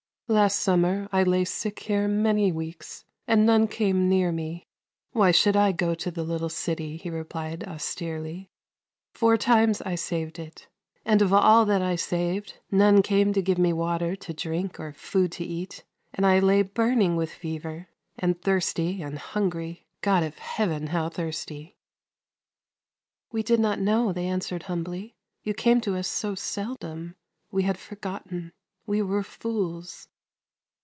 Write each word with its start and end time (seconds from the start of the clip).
"Last 0.41 0.61
summer 0.61 1.09
I 1.11 1.23
lay 1.23 1.43
sick 1.43 1.77
here 1.79 2.07
many 2.07 2.53
weeks 2.53 3.03
and 3.27 3.45
none 3.45 3.67
came 3.67 4.07
near 4.07 4.31
me; 4.31 4.65
why 5.11 5.31
should 5.31 5.57
I 5.57 5.73
go 5.73 5.93
to 5.95 6.09
the 6.09 6.23
little 6.23 6.47
city?" 6.47 6.95
he 7.03 7.09
replied 7.09 7.65
austerely." 7.67 8.49
Four 9.13 9.35
times 9.35 9.81
I 9.81 9.95
saved 9.95 10.39
it, 10.39 10.69
and 11.03 11.21
of 11.21 11.33
all 11.33 11.65
that 11.65 11.81
I 11.81 11.97
saved 11.97 12.59
none 12.71 13.01
came 13.01 13.33
to 13.33 13.41
give 13.41 13.57
me 13.57 13.73
water 13.73 14.15
to 14.15 14.33
drink, 14.33 14.79
or 14.79 14.93
food 14.93 15.33
to 15.33 15.43
eat, 15.43 15.83
and 16.13 16.25
I 16.25 16.39
lay 16.39 16.61
burning 16.61 17.17
with 17.17 17.33
fever, 17.33 17.89
and 18.17 18.41
thirsty 18.41 19.01
and 19.01 19.19
hungry— 19.19 19.85
God 20.01 20.23
of 20.23 20.39
Heaven, 20.39 20.87
how 20.87 21.09
thirsty!"" 21.09 21.75
We 23.33 23.43
did 23.43 23.59
not 23.59 23.81
know," 23.81 24.13
they 24.13 24.27
answered 24.27 24.63
humbly;" 24.63 25.13
you 25.43 25.53
came 25.53 25.81
to 25.81 25.97
us 25.97 26.07
so 26.07 26.35
seldom, 26.35 27.17
we 27.51 27.63
had 27.63 27.77
forgotten; 27.77 28.53
we 28.85 29.01
were 29.01 29.23
fools." 29.23 30.07